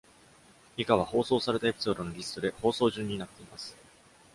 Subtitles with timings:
[0.77, 3.77] 以下は放送されたエピソードのリストで、放送順になっています。